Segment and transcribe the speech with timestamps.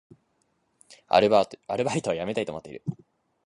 [1.09, 1.43] アルバ
[1.95, 2.83] イトを辞めたいと思っている